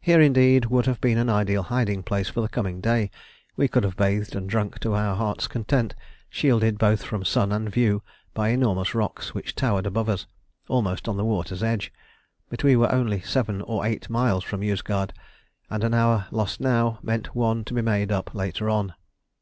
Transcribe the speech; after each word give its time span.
Here 0.00 0.18
indeed 0.18 0.64
would 0.64 0.86
have 0.86 0.98
been 0.98 1.18
an 1.18 1.28
ideal 1.28 1.64
hiding 1.64 2.02
place 2.02 2.30
for 2.30 2.40
the 2.40 2.48
coming 2.48 2.80
day; 2.80 3.10
we 3.54 3.68
could 3.68 3.84
have 3.84 3.94
bathed 3.94 4.34
and 4.34 4.48
drunk 4.48 4.78
to 4.78 4.94
our 4.94 5.14
hearts' 5.14 5.46
content, 5.46 5.94
shielded 6.30 6.78
both 6.78 7.02
from 7.02 7.22
sun 7.22 7.52
and 7.52 7.68
view 7.70 8.00
by 8.32 8.48
enormous 8.48 8.94
rocks 8.94 9.34
which 9.34 9.54
towered 9.54 9.84
above 9.84 10.08
us, 10.08 10.26
almost 10.68 11.06
on 11.06 11.18
the 11.18 11.22
water's 11.26 11.62
edge. 11.62 11.92
But 12.48 12.64
we 12.64 12.76
were 12.76 12.90
only 12.90 13.20
seven 13.20 13.60
or 13.60 13.84
eight 13.84 14.08
miles 14.08 14.42
from 14.42 14.62
Yozgad, 14.62 15.10
and 15.68 15.84
an 15.84 15.92
hour 15.92 16.28
lost 16.30 16.58
now 16.58 16.98
meant 17.02 17.34
one 17.34 17.62
to 17.66 17.74
be 17.74 17.82
made 17.82 18.10
up 18.10 18.34
later 18.34 18.70
on. 18.70 18.94